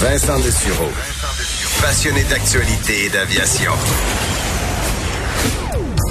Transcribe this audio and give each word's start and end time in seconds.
Vincent 0.00 0.38
Dessureau. 0.40 0.88
Passionné 1.82 2.24
d'actualité 2.24 3.04
et 3.04 3.08
d'aviation. 3.10 3.70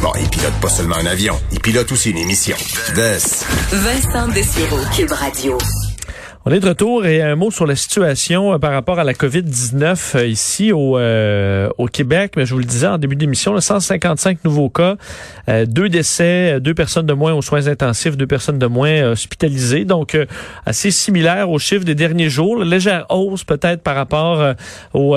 Bon, 0.04 0.12
il 0.20 0.29
pilote 0.29 0.54
pas 0.62 0.70
seulement 0.70 0.97
un 0.97 1.08
avion, 1.08 1.36
il 1.52 1.60
pilote 1.60 1.92
aussi 1.92 2.12
une 2.12 2.20
émission. 2.20 2.56
Vincent 3.72 4.28
Dessureau, 4.28 4.78
Cube 4.96 5.12
Radio. 5.12 5.58
On 6.50 6.52
est 6.52 6.62
de 6.62 6.68
retour 6.68 7.06
et 7.06 7.22
un 7.22 7.36
mot 7.36 7.52
sur 7.52 7.68
la 7.68 7.76
situation 7.76 8.56
euh, 8.56 8.58
par 8.58 8.72
rapport 8.72 8.97
à 8.97 9.04
la 9.04 9.13
COVID-19 9.13 10.18
euh, 10.18 10.26
ici 10.26 10.72
au, 10.72 10.97
euh, 10.97 11.70
au 11.78 11.86
Québec. 11.86 12.32
Mais 12.36 12.47
je 12.47 12.56
vous 12.56 12.60
le 12.60 12.65
disais 12.65 12.88
en 12.88 12.97
début 12.97 13.15
d'émission, 13.15 13.60
155 13.60 14.44
nouveaux 14.44 14.72
cas, 14.72 14.96
deux 15.68 15.90
décès, 15.90 16.59
deux 16.59 16.73
personnes 16.73 17.05
de 17.05 17.14
moins 17.14 17.34
aux 17.34 17.44
soins 17.44 17.68
intensifs, 17.68 18.18
deux 18.18 18.26
personnes 18.26 18.58
de 18.58 18.66
moins 18.66 19.12
hospitalisées. 19.12 19.86
Donc, 19.86 20.18
assez 20.66 20.90
similaire 20.90 21.52
aux 21.52 21.59
chiffres 21.59 21.86
des 21.86 21.94
derniers 21.94 22.30
jours. 22.30 22.63
Légère 22.63 23.05
hausse 23.09 23.44
peut-être 23.44 23.84
par 23.84 23.95
rapport 23.95 24.56
aux, 24.94 25.16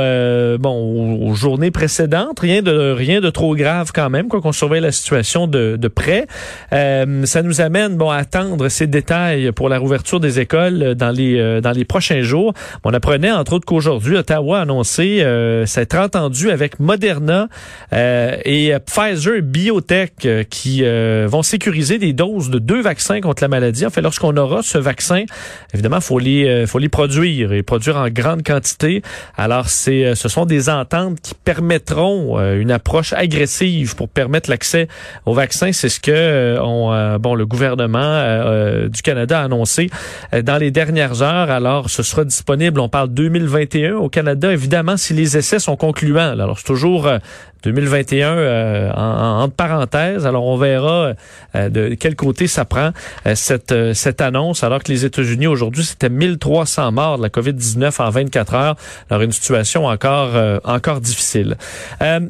bon, 0.58 1.18
aux, 1.22 1.34
journées 1.34 1.70
précédentes. 1.70 2.40
Rien 2.40 2.62
de, 2.62 2.92
rien 2.92 3.20
de 3.20 3.30
trop 3.30 3.54
grave 3.54 3.90
quand 3.94 4.10
même, 4.10 4.28
quoi 4.28 4.40
qu'on 4.40 4.52
surveille 4.52 4.80
la 4.80 4.92
situation 4.92 5.46
de, 5.46 5.76
de 5.76 5.88
près. 5.88 6.26
ça 6.70 7.42
nous 7.42 7.60
amène 7.60 7.96
bon, 7.96 8.10
à 8.10 8.16
attendre 8.16 8.68
ces 8.68 8.86
détails 8.86 9.52
pour 9.52 9.68
la 9.68 9.78
rouverture 9.78 10.18
des 10.18 10.40
écoles 10.40 10.94
dans 10.94 11.10
les 11.10 11.21
euh, 11.22 11.60
dans 11.60 11.72
les 11.72 11.84
prochains 11.84 12.22
jours. 12.22 12.52
On 12.84 12.92
apprenait 12.92 13.30
entre 13.30 13.54
autres 13.54 13.66
qu'aujourd'hui, 13.66 14.16
Ottawa 14.16 14.58
a 14.58 14.62
annoncé 14.62 15.22
euh, 15.22 15.66
s'être 15.66 15.96
entendu 15.96 16.50
avec 16.50 16.80
Moderna 16.80 17.48
euh, 17.92 18.36
et 18.44 18.72
Pfizer 18.86 19.42
Biotech 19.42 20.26
qui 20.50 20.82
vont 20.82 21.42
sécuriser 21.42 21.98
des 21.98 22.12
doses 22.12 22.50
de 22.50 22.58
deux 22.58 22.80
vaccins 22.80 23.20
contre 23.20 23.42
la 23.42 23.48
maladie. 23.48 23.86
En 23.86 23.90
fait, 23.90 24.00
lorsqu'on 24.00 24.36
aura 24.36 24.62
ce 24.62 24.78
vaccin, 24.78 25.24
évidemment, 25.72 26.00
faut 26.00 26.18
les 26.18 26.66
faut 26.66 26.78
les 26.78 26.88
produire 26.88 27.52
et 27.52 27.62
produire 27.62 27.96
en 27.96 28.08
grande 28.08 28.42
quantité. 28.42 29.02
Alors, 29.36 29.68
c'est 29.68 30.14
ce 30.14 30.28
sont 30.28 30.46
des 30.46 30.68
ententes 30.68 31.20
qui 31.20 31.34
permettront 31.34 32.38
une 32.54 32.70
approche 32.70 33.12
agressive 33.12 33.96
pour 33.96 34.08
permettre 34.08 34.50
l'accès 34.50 34.88
au 35.26 35.34
vaccin. 35.34 35.72
C'est 35.72 35.88
ce 35.88 36.00
que 36.00 36.58
on, 36.60 37.18
bon 37.18 37.34
le 37.34 37.46
gouvernement 37.46 38.86
du 38.88 39.02
Canada 39.02 39.40
a 39.40 39.44
annoncé 39.44 39.90
dans 40.32 40.58
les 40.58 40.70
dernières 40.70 41.01
Alors, 41.02 41.90
ce 41.90 42.02
sera 42.02 42.24
disponible, 42.24 42.78
on 42.78 42.88
parle 42.88 43.08
2021 43.08 43.96
au 43.96 44.08
Canada, 44.08 44.52
évidemment, 44.52 44.96
si 44.96 45.14
les 45.14 45.36
essais 45.36 45.58
sont 45.58 45.76
concluants. 45.76 46.30
Alors, 46.30 46.58
c'est 46.58 46.66
toujours 46.66 47.06
euh, 47.06 47.18
2021 47.62 48.36
euh, 48.36 48.90
en, 48.92 49.42
entre 49.42 49.54
parenthèses. 49.54 50.26
Alors 50.26 50.44
on 50.44 50.56
verra 50.56 51.14
euh, 51.54 51.68
de 51.68 51.94
quel 51.94 52.16
côté 52.16 52.46
ça 52.46 52.64
prend 52.64 52.90
euh, 53.26 53.34
cette 53.34 53.74
cette 53.94 54.20
annonce 54.20 54.64
alors 54.64 54.82
que 54.82 54.90
les 54.90 55.04
États-Unis 55.04 55.46
aujourd'hui 55.46 55.84
c'était 55.84 56.08
1300 56.08 56.92
morts 56.92 57.18
de 57.18 57.22
la 57.22 57.28
Covid-19 57.28 58.02
en 58.02 58.10
24 58.10 58.54
heures. 58.54 58.76
Alors 59.10 59.22
une 59.22 59.32
situation 59.32 59.86
encore 59.86 60.30
encore 60.64 61.00
difficile. 61.00 61.56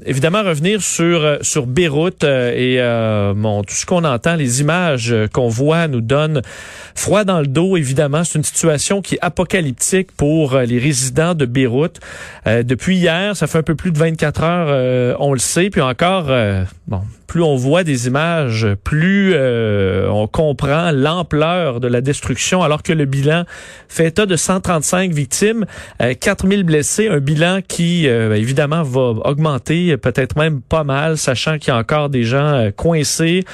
évidemment 0.07 0.43
revenir 0.43 0.83
sur 0.83 1.39
sur 1.43 1.67
Beyrouth 1.67 2.25
et 2.25 2.79
bon 3.37 3.63
tout 3.63 3.75
ce 3.75 3.87
qu'on 3.87 4.05
entend 4.05 4.37
les 4.37 4.61
images 4.61 5.15
qu'on 5.33 5.49
voit 5.49 5.89
nous 5.89 6.01
donnent 6.01 6.43
froid 6.95 7.25
dans 7.25 7.41
le 7.41 7.47
dos 7.47 7.77
évidemment, 7.77 8.25
c'est 8.25 8.39
une 8.39 8.45
situation 8.45 9.03
qui 9.03 9.17
est 9.17 9.23
apocalyptique 9.23 10.13
pour 10.13 10.59
les 10.59 10.79
résidents 10.79 11.35
de 11.35 11.47
Beyrouth. 11.47 12.01
depuis 12.47 12.97
hier, 12.97 13.37
ça 13.37 13.47
fait 13.47 13.59
un 13.59 13.63
peu 13.63 13.75
plus 13.75 13.93
de 13.93 13.99
24 13.99 14.43
heures 14.43 15.21
on 15.23 15.33
le 15.33 15.39
sait. 15.39 15.71
Puis 15.71 15.81
encore, 15.81 16.27
euh, 16.29 16.65
bon, 16.87 17.03
plus 17.33 17.43
on 17.43 17.57
voit 17.57 17.83
des 17.83 18.09
images, 18.09 18.67
plus 18.85 19.33
euh, 19.33 20.07
on 20.11 20.27
comprend 20.27 20.91
l'ampleur 20.91 21.81
de 21.81 21.89
la 21.89 22.03
destruction, 22.03 22.63
alors 22.63 22.83
que 22.83 22.93
le 22.93 23.07
bilan 23.07 23.45
fait 23.89 24.09
état 24.09 24.27
de 24.27 24.37
135 24.37 25.13
victimes, 25.13 25.65
euh, 26.03 26.13
4000 26.13 26.63
blessés, 26.63 27.09
un 27.09 27.21
bilan 27.21 27.61
qui, 27.67 28.07
euh, 28.07 28.35
évidemment, 28.35 28.83
va 28.83 29.15
augmenter 29.25 29.97
peut-être 29.97 30.37
même 30.37 30.61
pas 30.61 30.85
mal, 30.85 31.17
sachant 31.17 31.57
qu'il 31.57 31.69
y 31.69 31.71
a 31.71 31.79
encore 31.79 32.11
des 32.11 32.25
gens 32.25 32.53
euh, 32.53 32.71
coincés. 32.71 33.45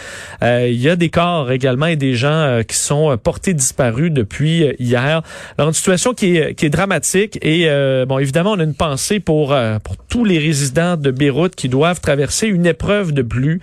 il 0.43 0.81
y 0.81 0.89
a 0.89 0.97
des 0.97 1.09
corps 1.09 1.53
également 1.53 1.87
et 1.87 1.95
des 1.95 2.15
gens 2.15 2.63
qui 2.67 2.77
sont 2.77 3.17
portés 3.23 3.55
disparus 3.55 4.11
depuis 4.11 4.67
hier. 4.81 5.23
Alors, 5.57 5.69
une 5.69 5.75
situation 5.75 6.15
qui 6.15 6.37
est, 6.37 6.55
qui 6.55 6.67
est 6.67 6.71
dramatique 6.71 7.39
et, 7.43 7.69
bon, 8.09 8.19
évidemment, 8.19 8.53
on 8.53 8.59
a 8.59 8.65
une 8.65 8.75
pensée 8.75 9.21
pour, 9.21 9.57
pour 9.85 9.97
tous 10.09 10.25
les 10.25 10.39
résidents 10.39 10.97
de 10.97 11.13
Beyrouth 11.13 11.55
qui 11.55 11.69
doivent 11.69 12.01
traverser 12.01 12.49
une 12.49 12.67
épreuve 12.67 13.13
de 13.13 13.23
plus. 13.23 13.61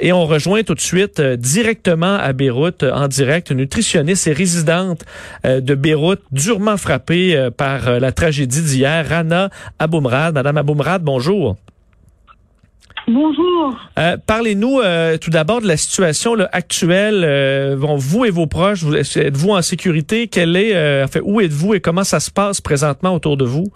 Et 0.00 0.12
on 0.12 0.26
rejoint 0.26 0.62
tout 0.62 0.74
de 0.74 0.80
suite 0.80 1.20
euh, 1.20 1.36
directement 1.36 2.16
à 2.16 2.32
Beyrouth, 2.32 2.82
euh, 2.82 2.92
en 2.92 3.08
direct, 3.08 3.50
une 3.50 3.58
nutritionniste 3.58 4.26
et 4.26 4.32
résidente 4.32 5.04
euh, 5.44 5.60
de 5.60 5.74
Beyrouth, 5.74 6.20
durement 6.32 6.76
frappée 6.76 7.48
par 7.56 8.00
la 8.00 8.12
tragédie 8.12 8.62
d'hier, 8.62 9.06
Rana 9.08 9.50
Aboumrad. 9.78 10.34
Madame 10.34 10.58
Aboumrad, 10.58 11.02
bonjour. 11.02 11.56
Bonjour. 13.06 13.74
Parlez-nous 14.26 14.80
tout 15.20 15.30
d'abord 15.30 15.62
de 15.62 15.66
la 15.66 15.76
situation 15.76 16.36
actuelle. 16.52 17.76
bon, 17.78 17.96
vous 17.96 18.24
et 18.24 18.30
vos 18.30 18.46
proches, 18.46 18.84
êtes-vous 19.16 19.50
en 19.50 19.62
sécurité? 19.62 20.28
Quelle 20.28 20.56
est, 20.56 21.02
enfin, 21.04 21.20
où 21.22 21.40
êtes-vous 21.40 21.74
et 21.74 21.80
comment 21.80 22.04
ça 22.04 22.20
se 22.20 22.30
passe 22.30 22.60
présentement 22.60 23.14
autour 23.14 23.36
de 23.36 23.44
vous? 23.44 23.72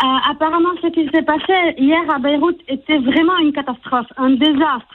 Euh, 0.00 0.06
apparemment, 0.30 0.74
ce 0.80 0.88
qui 0.88 1.08
s'est 1.12 1.22
passé 1.22 1.74
hier 1.76 2.02
à 2.14 2.20
Beyrouth 2.20 2.60
était 2.68 2.98
vraiment 2.98 3.36
une 3.38 3.52
catastrophe, 3.52 4.06
un 4.16 4.30
désastre. 4.30 4.94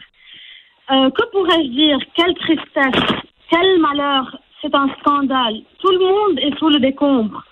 Euh, 0.91 1.09
que 1.09 1.29
pourrais-je 1.31 1.69
dire? 1.71 1.97
Quelle 2.15 2.33
tristesse, 2.35 3.03
quel 3.49 3.79
malheur, 3.79 4.37
c'est 4.61 4.73
un 4.73 4.87
scandale. 5.01 5.55
Tout 5.79 5.91
le 5.91 5.99
monde 5.99 6.39
est 6.39 6.57
sous 6.57 6.69
le 6.69 6.79
décombre. 6.79 7.43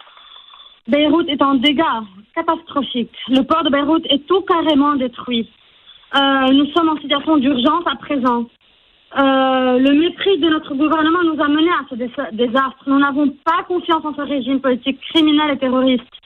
Beyrouth 0.87 1.27
est 1.27 1.41
en 1.41 1.55
dégâts 1.55 1.83
catastrophiques. 2.35 3.17
Le 3.27 3.41
port 3.41 3.63
de 3.63 3.69
Beyrouth 3.69 4.05
est 4.05 4.25
tout 4.27 4.41
carrément 4.41 4.95
détruit. 4.95 5.49
Euh, 6.15 6.47
nous 6.53 6.67
sommes 6.67 6.87
en 6.87 6.97
situation 7.01 7.35
d'urgence 7.35 7.83
à 7.85 7.97
présent. 7.97 8.45
Le 9.13 9.91
mépris 9.91 10.37
de 10.37 10.47
notre 10.47 10.73
gouvernement 10.73 11.23
nous 11.25 11.43
a 11.43 11.49
menés 11.49 11.69
à 11.69 11.83
ce 11.89 11.95
désastre. 12.33 12.83
Nous 12.87 12.97
n'avons 12.97 13.27
pas 13.43 13.63
confiance 13.67 14.05
en 14.05 14.15
ce 14.15 14.21
régime 14.21 14.61
politique 14.61 15.01
criminel 15.01 15.51
et 15.51 15.57
terroriste. 15.57 16.20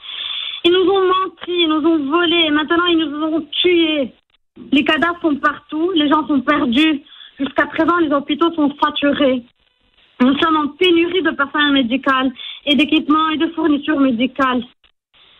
Ils 0.66 0.72
nous 0.72 0.90
ont 0.90 1.06
menti, 1.06 1.52
ils 1.62 1.68
nous 1.68 1.86
ont 1.86 2.10
volé, 2.10 2.50
maintenant 2.50 2.86
ils 2.86 2.98
nous 2.98 3.22
ont 3.22 3.40
tués. 3.52 4.12
Les 4.72 4.82
cadavres 4.82 5.20
sont 5.22 5.36
partout, 5.36 5.92
les 5.94 6.08
gens 6.08 6.26
sont 6.26 6.40
perdus. 6.40 7.02
Jusqu'à 7.38 7.66
présent, 7.66 7.98
les 7.98 8.12
hôpitaux 8.12 8.52
sont 8.52 8.74
saturés. 8.82 9.44
Nous 10.20 10.36
sommes 10.40 10.56
en 10.56 10.68
pénurie 10.70 11.22
de 11.22 11.30
personnel 11.30 11.70
médical 11.70 12.32
et 12.64 12.74
d'équipements 12.74 13.30
et 13.30 13.36
de 13.36 13.46
fournitures 13.54 14.00
médicales. 14.00 14.64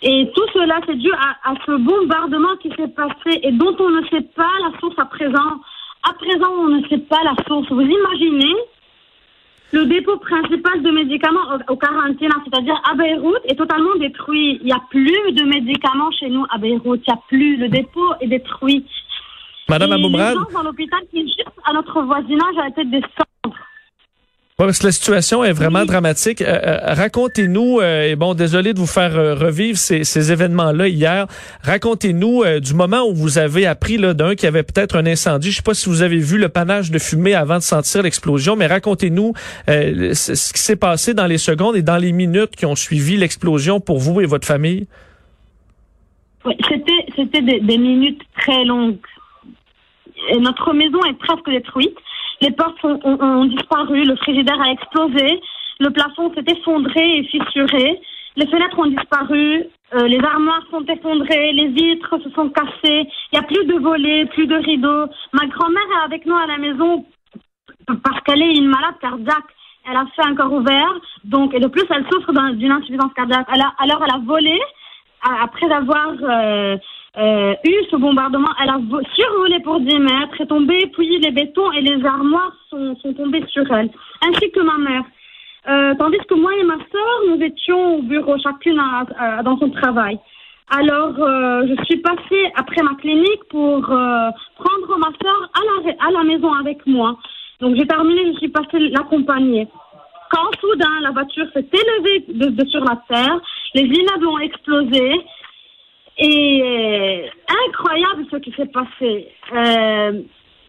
Et 0.03 0.31
tout 0.33 0.47
cela, 0.55 0.79
c'est 0.87 0.95
dû 0.95 1.11
à, 1.11 1.51
à, 1.51 1.55
ce 1.67 1.73
bombardement 1.73 2.57
qui 2.63 2.69
s'est 2.77 2.95
passé 2.95 3.41
et 3.43 3.51
dont 3.51 3.75
on 3.81 3.91
ne 3.91 4.07
sait 4.07 4.29
pas 4.37 4.53
la 4.63 4.79
source 4.79 4.99
à 4.99 5.07
présent. 5.07 5.61
À 6.09 6.13
présent, 6.13 6.53
on 6.57 6.69
ne 6.69 6.87
sait 6.87 6.99
pas 6.99 7.25
la 7.25 7.35
source. 7.49 7.69
Vous 7.69 7.81
imaginez 7.81 8.55
le 9.73 9.87
dépôt 9.87 10.17
principal 10.19 10.83
de 10.83 10.91
médicaments 10.91 11.41
au, 11.69 11.73
au 11.73 11.79
c'est-à-dire 11.79 12.81
à 12.89 12.95
Beyrouth, 12.95 13.41
est 13.45 13.57
totalement 13.57 13.95
détruit. 13.99 14.59
Il 14.61 14.67
n'y 14.67 14.73
a 14.73 14.83
plus 14.91 15.33
de 15.33 15.45
médicaments 15.45 16.11
chez 16.13 16.29
nous 16.29 16.45
à 16.51 16.59
Beyrouth. 16.59 17.01
Il 17.07 17.13
n'y 17.13 17.19
a 17.19 17.21
plus. 17.29 17.57
Le 17.57 17.69
dépôt 17.69 18.15
est 18.21 18.29
détruit. 18.29 18.85
Madame 19.69 19.93
Amoubrad. 19.93 20.35
Les 20.35 20.41
gens 20.41 20.53
dans 20.53 20.63
l'hôpital 20.63 21.01
qui 21.11 21.19
est 21.19 21.23
juste 21.23 21.45
à 21.65 21.73
notre 21.73 22.01
voisinage 22.03 22.57
à 22.59 22.65
la 22.65 22.71
tête 22.71 22.91
des. 22.91 23.03
Ouais, 24.59 24.65
parce 24.65 24.79
que 24.79 24.87
la 24.87 24.93
situation 24.93 25.45
est 25.45 25.53
vraiment 25.53 25.85
dramatique. 25.85 26.41
Euh, 26.41 26.47
euh, 26.47 26.95
racontez-nous, 26.95 27.79
euh, 27.81 28.05
et 28.05 28.17
bon, 28.17 28.33
désolé 28.33 28.73
de 28.73 28.79
vous 28.79 28.87
faire 28.87 29.13
revivre 29.39 29.77
ces, 29.77 30.03
ces 30.03 30.33
événements-là 30.33 30.89
hier. 30.89 31.27
Racontez-nous 31.63 32.43
du 32.61 32.73
moment 32.73 33.03
où 33.07 33.15
vous 33.15 33.37
avez 33.37 33.67
appris 33.67 33.99
là 33.99 34.15
d'un 34.15 34.35
qu'il 34.35 34.45
y 34.45 34.47
avait 34.47 34.63
peut-être 34.63 34.97
un 34.97 35.05
incendie. 35.05 35.51
Je 35.51 35.57
sais 35.57 35.63
pas 35.63 35.75
si 35.75 35.91
vous 35.91 36.01
avez 36.01 36.17
vu 36.17 36.39
le 36.39 36.49
panache 36.49 36.91
de 36.91 36.99
fumée 36.99 37.35
avant 37.35 37.57
de 37.57 37.63
sentir 37.63 38.03
l'explosion, 38.03 38.57
mais 38.57 38.67
racontez-nous 38.67 39.35
ce 39.67 40.53
qui 40.55 40.63
s'est 40.63 40.77
passé 40.77 41.13
dans 41.13 41.27
les 41.27 41.37
secondes 41.37 41.77
et 41.77 41.83
dans 41.83 41.99
les 41.99 42.13
minutes 42.13 42.57
qui 42.57 42.65
ont 42.65 42.77
suivi 42.77 43.19
l'explosion 43.19 43.79
pour 43.79 43.99
vous 43.99 44.23
et 44.23 44.27
votre 44.27 44.47
famille. 44.47 44.87
Oui, 46.47 46.55
c'était 46.67 47.05
c'était 47.15 47.43
des, 47.43 47.61
des 47.61 47.77
minutes 47.77 48.23
très 48.39 48.65
longues. 48.65 48.97
Et 50.31 50.39
notre 50.39 50.73
maison 50.73 51.05
est 51.05 51.19
presque 51.19 51.51
détruite. 51.51 51.99
Les 52.41 52.51
portes 52.51 52.85
ont, 52.85 53.45
disparu, 53.47 54.05
le 54.05 54.17
frigidaire 54.17 54.61
a 54.61 54.71
explosé, 54.71 55.41
le 55.81 55.91
plafond 55.91 56.33
s'est 56.35 56.53
effondré 56.53 57.19
et 57.19 57.25
fissuré, 57.25 58.01
les 58.37 58.47
fenêtres 58.47 58.79
ont 58.79 58.87
disparu, 58.87 59.65
euh, 59.95 60.07
les 60.07 60.21
armoires 60.21 60.63
sont 60.71 60.85
effondrées, 60.85 61.53
les 61.53 61.69
vitres 61.69 62.19
se 62.23 62.31
sont 62.31 62.51
cassées, 62.51 63.09
il 63.33 63.33
n'y 63.33 63.39
a 63.39 63.43
plus 63.43 63.65
de 63.65 63.79
volets, 63.79 64.27
plus 64.27 64.47
de 64.47 64.57
rideaux. 64.57 65.07
Ma 65.33 65.47
grand-mère 65.47 65.83
est 65.99 66.05
avec 66.05 66.27
nous 66.27 66.37
à 66.37 66.47
la 66.47 66.59
maison 66.59 67.07
parce 67.87 68.21
qu'elle 68.23 68.43
est 68.43 68.57
une 68.57 68.69
malade 68.69 68.99
cardiaque. 69.01 69.45
Elle 69.89 69.97
a 69.97 70.05
fait 70.17 70.23
un 70.23 70.35
corps 70.35 70.53
ouvert, 70.53 70.93
donc 71.25 71.55
et 71.55 71.61
de 71.61 71.69
plus 71.69 71.85
elle 71.91 72.05
souffre 72.11 72.33
d'une 72.55 72.73
insuffisance 72.73 73.15
cardiaque. 73.15 73.47
alors 73.49 74.03
elle 74.05 74.15
a 74.15 74.19
volé 74.19 74.61
après 75.23 75.71
avoir 75.73 76.13
euh, 76.23 76.77
euh, 77.19 77.55
eu 77.65 77.75
ce 77.91 77.97
bombardement. 77.97 78.49
Elle 78.63 78.71
a 78.71 78.79
survolé 79.15 79.61
pour 79.61 79.81
10 79.81 79.99
mètres, 79.99 80.41
est 80.41 80.47
tombée, 80.47 80.87
puis 80.93 81.19
les 81.19 81.31
bétons 81.31 81.73
et 81.73 81.81
les 81.81 82.05
armoires 82.05 82.53
sont, 82.71 82.97
sont 82.97 83.15
tombés 83.15 83.45
sur 83.49 83.71
elle, 83.73 83.91
ainsi 84.23 84.51
que 84.51 84.61
ma 84.61 84.79
mère. 84.79 85.05
Euh, 85.69 85.95
tandis 85.99 86.19
que 86.29 86.35
moi 86.35 86.53
et 86.55 86.65
ma 86.65 86.77
sœur, 86.77 87.21
nous 87.29 87.43
étions 87.43 87.97
au 87.97 88.03
bureau, 88.03 88.37
chacune 88.39 88.81
dans 89.43 89.59
son 89.59 89.71
travail. 89.71 90.19
Alors, 90.69 91.15
euh, 91.21 91.67
je 91.69 91.85
suis 91.85 91.99
passée 91.99 92.51
après 92.57 92.83
ma 92.83 92.95
clinique 92.97 93.45
pour 93.51 93.79
euh, 93.79 94.31
prendre 94.59 94.99
ma 94.99 95.11
sœur 95.23 95.51
à 95.55 95.61
la, 95.65 96.07
à 96.07 96.11
la 96.11 96.25
maison 96.25 96.53
avec 96.55 96.85
moi. 96.87 97.17
Donc, 97.61 97.77
j'ai 97.77 97.87
terminé, 97.87 98.33
je 98.33 98.39
suis 98.39 98.49
passée 98.49 98.79
l'accompagner. 98.91 99.69
Quand 100.31 100.51
soudain, 100.61 101.01
la 101.03 101.13
voiture 101.13 101.47
s'est 101.53 101.69
élevée 101.73 102.25
de, 102.29 102.67
sur 102.67 102.85
la 102.85 103.01
terre, 103.09 103.41
les 103.75 103.83
immeubles 103.83 104.27
ont 104.27 104.39
explosé. 104.39 105.13
Et 106.19 107.31
incroyable 107.69 108.27
ce 108.31 108.37
qui 108.37 108.53
s'est 108.53 108.67
passé. 108.67 109.29
Euh, 109.53 110.23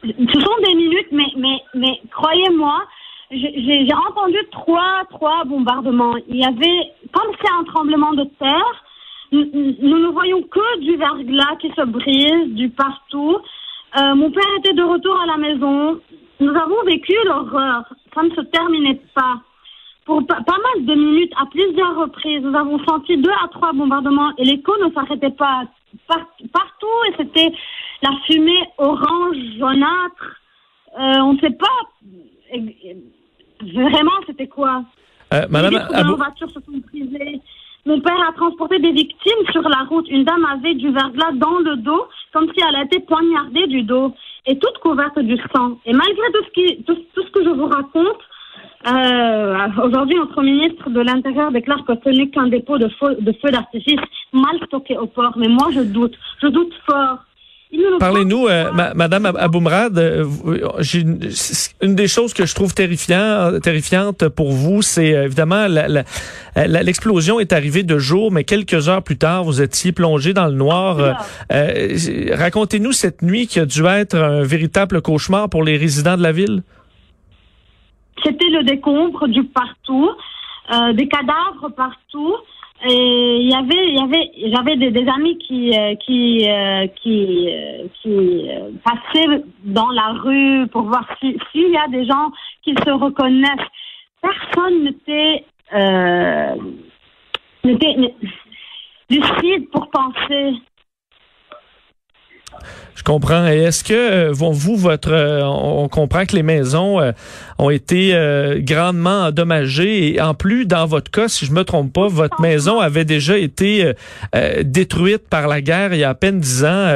ce 0.03 0.39
sont 0.39 0.57
des 0.65 0.75
minutes, 0.75 1.07
mais, 1.11 1.31
mais, 1.37 1.63
mais 1.73 2.01
croyez-moi, 2.11 2.83
j'ai 3.31 3.93
entendu 4.09 4.37
trois, 4.51 5.03
trois 5.09 5.43
bombardements. 5.45 6.15
Il 6.27 6.37
y 6.37 6.45
avait, 6.45 6.91
comme 7.11 7.31
c'est 7.41 7.51
un 7.51 7.63
tremblement 7.63 8.13
de 8.13 8.25
terre, 8.39 8.83
nous, 9.31 9.99
ne 9.99 10.11
voyons 10.11 10.41
que 10.43 10.79
du 10.79 10.95
verglas 10.95 11.57
qui 11.59 11.69
se 11.69 11.85
brise 11.85 12.55
du 12.55 12.69
partout. 12.69 13.37
Euh, 13.99 14.15
mon 14.15 14.31
père 14.31 14.43
était 14.59 14.73
de 14.73 14.83
retour 14.83 15.19
à 15.19 15.25
la 15.25 15.37
maison. 15.37 15.99
Nous 16.39 16.55
avons 16.55 16.83
vécu 16.85 17.13
l'horreur. 17.25 17.83
Ça 18.13 18.23
ne 18.23 18.29
se 18.29 18.41
terminait 18.41 19.01
pas. 19.13 19.41
Pour 20.07 20.25
pas, 20.25 20.37
mal 20.37 20.85
de 20.85 20.95
minutes, 20.95 21.33
à 21.35 21.45
plusieurs 21.47 21.97
reprises, 21.97 22.41
nous 22.41 22.57
avons 22.57 22.79
senti 22.85 23.17
deux 23.17 23.29
à 23.43 23.49
trois 23.49 23.73
bombardements 23.73 24.31
et 24.37 24.45
l'écho 24.45 24.71
ne 24.81 24.89
s'arrêtait 24.93 25.31
pas 25.31 25.63
partout 26.07 26.97
et 27.09 27.13
c'était 27.17 27.51
la 28.01 28.11
fumée 28.25 28.63
orange, 28.77 29.35
jaunâtre. 29.59 30.41
Euh, 30.97 31.19
on 31.23 31.33
ne 31.33 31.39
sait 31.39 31.51
pas 31.51 31.67
vraiment 33.61 34.11
c'était 34.25 34.47
quoi. 34.47 34.85
Euh, 35.33 35.45
Madame 35.49 35.75
Abou... 35.93 36.15
voitures 36.15 36.51
se 36.51 36.61
sont 36.61 36.81
brisées. 36.87 37.41
Mon 37.85 37.99
père 37.99 38.29
a 38.29 38.31
transporté 38.31 38.79
des 38.79 38.93
victimes 38.93 39.45
sur 39.51 39.67
la 39.67 39.83
route. 39.89 40.07
Une 40.09 40.23
dame 40.23 40.45
avait 40.45 40.75
du 40.75 40.89
verglas 40.89 41.33
dans 41.33 41.59
le 41.59 41.75
dos, 41.75 42.07
comme 42.31 42.47
si 42.53 42.63
elle 42.65 42.81
était 42.85 43.01
poignardée 43.01 43.67
du 43.67 43.83
dos, 43.83 44.13
et 44.45 44.57
toute 44.57 44.77
couverte 44.77 45.19
du 45.19 45.37
sang. 45.53 45.77
Et 45.85 45.91
malgré 45.91 46.31
tout 46.33 46.43
ce, 46.45 46.51
qui, 46.51 46.83
tout, 46.83 46.97
ce 47.13 47.29
que 47.31 47.43
je 47.43 47.49
vous 47.49 47.67
raconte, 47.67 48.21
euh, 48.85 49.67
aujourd'hui, 49.83 50.15
notre 50.15 50.41
ministre 50.41 50.89
de 50.89 51.01
l'Intérieur 51.01 51.51
déclare 51.51 51.83
que 51.85 51.93
ce 52.03 52.09
n'est 52.09 52.29
qu'un 52.29 52.47
dépôt 52.47 52.77
de 52.77 52.87
feu, 52.99 53.17
de 53.19 53.33
feu 53.41 53.51
d'artifice 53.51 53.99
mal 54.31 54.55
stocké 54.65 54.97
au 54.97 55.07
port. 55.07 55.33
Mais 55.37 55.47
moi, 55.47 55.67
je 55.73 55.81
doute. 55.81 56.15
Je 56.41 56.47
doute 56.47 56.73
fort. 56.85 57.19
Parlez-nous, 57.99 58.47
euh, 58.47 58.71
Madame 58.95 59.25
Aboumrad, 59.25 59.97
euh, 59.97 60.25
une, 61.81 61.95
des 61.95 62.07
choses 62.07 62.33
que 62.33 62.45
je 62.45 62.55
trouve 62.55 62.73
terrifiant, 62.73 63.59
terrifiante 63.61 64.29
pour 64.29 64.53
vous, 64.53 64.81
c'est 64.81 65.13
euh, 65.13 65.25
évidemment 65.25 65.67
l'explosion 66.55 67.41
est 67.41 67.51
arrivée 67.51 67.83
de 67.83 67.97
jour, 67.97 68.31
mais 68.31 68.45
quelques 68.45 68.87
heures 68.87 69.03
plus 69.03 69.17
tard, 69.17 69.43
vous 69.43 69.61
étiez 69.61 69.91
plongé 69.91 70.33
dans 70.33 70.45
le 70.45 70.53
noir. 70.53 71.25
Racontez-nous 71.49 72.93
cette 72.93 73.21
nuit 73.21 73.47
qui 73.47 73.59
a 73.59 73.65
dû 73.65 73.85
être 73.85 74.15
un 74.15 74.43
véritable 74.43 75.01
cauchemar 75.01 75.49
pour 75.49 75.63
les 75.63 75.77
résidents 75.77 76.17
de 76.17 76.23
la 76.23 76.31
ville. 76.31 76.63
C'était 78.23 78.49
le 78.49 78.63
décombre 78.63 79.27
du 79.27 79.43
partout, 79.43 80.09
des 80.93 81.07
cadavres 81.07 81.69
partout. 81.75 82.35
Et 82.85 83.37
il 83.41 83.49
y 83.49 83.55
avait, 83.55 83.89
il 83.89 83.95
y 83.95 83.99
avait, 83.99 84.31
j'avais 84.53 84.75
des, 84.75 85.07
amis 85.09 85.37
qui 85.39 85.75
euh, 85.75 85.95
qui 85.95 86.47
euh, 86.47 86.85
qui, 87.01 88.47
euh, 88.49 88.69
passaient 88.83 89.43
dans 89.63 89.89
la 89.89 90.09
rue 90.09 90.67
pour 90.67 90.83
voir 90.83 91.03
s'il 91.19 91.71
y 91.71 91.77
a 91.77 91.87
des 91.87 92.05
gens 92.05 92.31
qui 92.61 92.75
se 92.75 92.91
reconnaissent. 92.91 93.49
Personne 94.21 94.83
n'était 94.83 95.43
n'était 97.63 98.13
lucide 99.09 99.69
pour 99.71 99.89
penser 99.89 100.53
je 102.95 103.03
comprends. 103.03 103.47
Et 103.47 103.57
est-ce 103.57 103.83
que 103.83 103.93
euh, 103.93 104.31
vous, 104.31 104.75
votre, 104.75 105.11
euh, 105.11 105.41
on 105.43 105.87
comprend 105.87 106.25
que 106.25 106.35
les 106.35 106.43
maisons 106.43 106.99
euh, 106.99 107.11
ont 107.59 107.69
été 107.69 108.13
grandement 108.59 109.25
endommagées 109.27 110.15
et 110.15 110.21
en 110.21 110.33
plus, 110.33 110.65
dans 110.65 110.85
votre 110.85 111.11
cas, 111.11 111.27
si 111.27 111.45
je 111.45 111.51
me 111.51 111.63
trompe 111.63 111.93
pas, 111.93 112.07
votre 112.07 112.41
maison 112.41 112.79
avait 112.79 113.05
déjà 113.05 113.37
été 113.37 113.93
détruite 114.63 115.27
par 115.29 115.47
la 115.47 115.61
guerre 115.61 115.93
il 115.93 115.99
y 115.99 116.03
a 116.03 116.09
à 116.09 116.13
peine 116.13 116.39
dix 116.39 116.63
ans. 116.63 116.87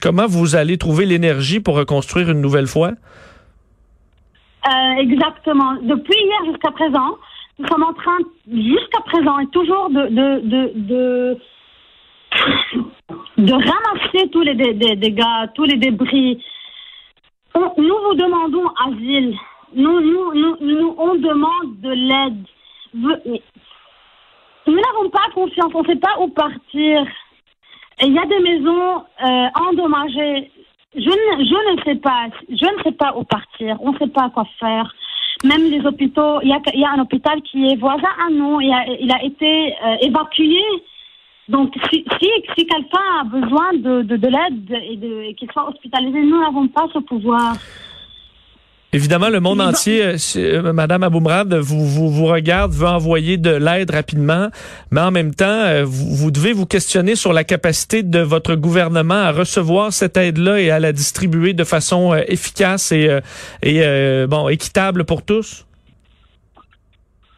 comment 0.00 0.26
vous 0.26 0.56
allez 0.56 0.78
trouver 0.78 1.06
l'énergie 1.06 1.60
pour 1.60 1.76
reconstruire 1.76 2.30
une 2.30 2.40
nouvelle 2.40 2.66
fois? 2.66 2.92
exactement. 4.98 5.74
Depuis 5.82 6.16
hier 6.16 6.52
jusqu'à 6.52 6.70
présent, 6.70 7.18
nous 7.58 7.68
sommes 7.68 7.82
en 7.82 7.92
train, 7.92 8.18
jusqu'à 8.50 9.00
présent, 9.06 9.38
et 9.38 9.46
toujours 9.48 9.90
de, 9.90 10.08
de, 10.08 10.40
de, 10.48 10.72
de 10.74 11.38
de 13.38 13.52
ramasser 13.52 14.28
tous 14.30 14.42
les 14.42 14.54
dégâts, 14.54 15.48
tous 15.54 15.64
les 15.64 15.76
débris. 15.76 16.42
nous 17.54 17.98
vous 18.04 18.14
demandons 18.14 18.68
asile. 18.86 19.36
Nous, 19.74 20.00
nous, 20.00 20.34
nous, 20.34 20.56
nous 20.60 20.94
on 20.98 21.14
demande 21.16 21.80
de 21.80 21.90
l'aide. 21.90 22.44
Nous 24.66 24.74
n'avons 24.74 25.10
pas 25.10 25.28
confiance, 25.34 25.72
on 25.74 25.82
ne 25.82 25.86
sait 25.86 25.96
pas 25.96 26.16
où 26.20 26.28
partir. 26.28 27.06
Il 28.02 28.12
y 28.12 28.18
a 28.18 28.26
des 28.26 28.40
maisons 28.40 29.04
euh, 29.24 29.46
endommagées. 29.68 30.50
Je 30.94 31.00
ne, 31.00 31.44
je 31.44 31.72
ne 31.72 31.82
sais 31.84 31.96
pas, 31.96 32.26
je 32.48 32.76
ne 32.76 32.82
sais 32.84 32.92
pas 32.92 33.14
où 33.16 33.24
partir. 33.24 33.76
On 33.80 33.92
ne 33.92 33.98
sait 33.98 34.08
pas 34.08 34.30
quoi 34.30 34.44
faire. 34.60 34.94
Même 35.42 35.64
les 35.64 35.84
hôpitaux, 35.84 36.40
il 36.42 36.50
y 36.50 36.52
a, 36.52 36.60
y 36.72 36.84
a 36.84 36.90
un 36.92 37.00
hôpital 37.00 37.42
qui 37.42 37.66
est 37.68 37.76
voisin 37.76 38.08
à 38.24 38.30
nous. 38.30 38.60
Il 38.60 38.72
a, 38.72 38.84
il 39.00 39.10
a 39.12 39.22
été 39.24 39.74
euh, 39.84 39.96
évacué 40.02 40.62
donc, 41.48 41.74
si, 41.90 42.04
si, 42.20 42.28
si 42.56 42.66
quelqu'un 42.66 43.20
a 43.20 43.24
besoin 43.24 43.74
de, 43.74 44.02
de, 44.02 44.16
de 44.16 44.28
l'aide 44.28 44.70
et, 44.70 45.28
et 45.28 45.34
qu'il 45.34 45.50
soit 45.52 45.68
hospitalisé, 45.68 46.22
nous 46.22 46.40
n'avons 46.40 46.68
pas 46.68 46.86
ce 46.92 46.98
pouvoir. 47.00 47.54
Évidemment, 48.94 49.28
le 49.28 49.40
monde 49.40 49.60
entier, 49.60 50.04
euh, 50.04 50.16
euh, 50.36 50.72
Madame 50.72 51.02
Aboumrad, 51.02 51.52
vous, 51.52 51.84
vous, 51.84 52.08
vous, 52.10 52.26
regarde, 52.26 52.70
veut 52.72 52.86
envoyer 52.86 53.38
de 53.38 53.50
l'aide 53.50 53.90
rapidement, 53.90 54.50
mais 54.92 55.00
en 55.00 55.10
même 55.10 55.34
temps, 55.34 55.44
euh, 55.46 55.82
vous, 55.84 56.14
vous, 56.14 56.30
devez 56.30 56.52
vous 56.52 56.64
questionner 56.64 57.16
sur 57.16 57.32
la 57.32 57.42
capacité 57.42 58.04
de 58.04 58.20
votre 58.20 58.54
gouvernement 58.54 59.14
à 59.14 59.32
recevoir 59.32 59.92
cette 59.92 60.16
aide-là 60.16 60.60
et 60.60 60.70
à 60.70 60.78
la 60.78 60.92
distribuer 60.92 61.54
de 61.54 61.64
façon 61.64 62.14
efficace 62.28 62.92
et, 62.92 63.18
et 63.62 64.26
bon 64.28 64.48
équitable 64.48 65.04
pour 65.04 65.22
tous. 65.22 65.66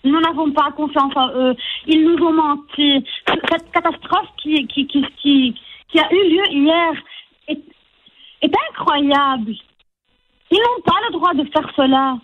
Nous 0.07 0.21
n'avons 0.21 0.51
pas 0.53 0.71
confiance 0.71 1.13
en 1.17 1.29
eux. 1.35 1.55
Ils 1.87 2.05
nous 2.05 2.17
ont 2.25 2.33
menti. 2.33 3.05
Cette 3.27 3.71
catastrophe 3.73 4.29
qui, 4.43 4.67
qui, 4.69 4.87
qui, 4.87 5.05
qui, 5.19 5.99
a 5.99 6.13
eu 6.13 6.31
lieu 6.31 6.43
hier 6.51 6.93
est, 7.49 8.53
incroyable. 8.71 9.53
Ils 10.51 10.59
n'ont 10.59 10.83
pas 10.85 11.01
le 11.07 11.13
droit 11.13 11.35
de 11.35 11.45
faire 11.51 11.69
cela. 11.75 12.17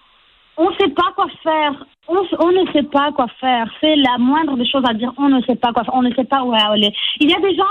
On 0.57 0.71
ne 0.71 0.77
sait 0.77 0.91
pas 0.91 1.13
quoi 1.17 1.27
faire. 1.43 1.85
On, 2.09 2.53
ne 2.53 2.73
sait 2.73 2.83
pas 2.83 3.11
quoi 3.13 3.27
faire. 3.41 3.67
C'est 3.81 3.97
la 3.97 4.19
moindre 4.19 4.57
des 4.57 4.69
choses 4.69 4.85
à 4.89 4.95
dire. 4.95 5.13
On 5.17 5.29
ne 5.29 5.41
sait 5.43 5.57
pas 5.57 5.73
quoi 5.73 5.83
faire. 5.85 5.95
On 5.95 6.03
ne 6.03 6.15
sait 6.15 6.25
pas 6.25 6.43
où 6.45 6.53
aller. 6.53 6.93
Il 7.21 7.31
y 7.31 7.35
a 7.35 7.41
des 7.41 7.57
gens 7.57 7.65